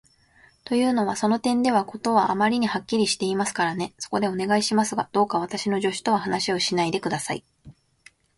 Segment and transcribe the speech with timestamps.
[0.65, 3.93] というのは、その点では事はあまりにはっきりしていますからね。
[3.99, 7.43] そこで、お願いしますが、どうか私の助手とは話をしないで下さい。